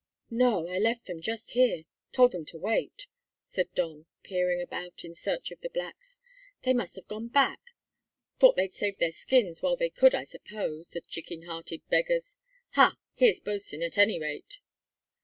[0.31, 3.05] "No; I left them just here told them to wait,"
[3.45, 6.21] said Don, peering about in search of the blacks.
[6.63, 7.59] "They must have gone back;
[8.39, 12.37] thought they'd save their skins while they could, I suppose, the chicken hearted beggars!
[12.71, 14.57] Ha, here's Bosin, at any rate."